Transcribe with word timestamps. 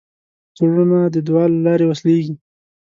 زړونه 0.57 0.99
د 1.13 1.15
دعا 1.27 1.45
له 1.53 1.59
لارې 1.65 1.85
وصلېږي. 1.87 2.33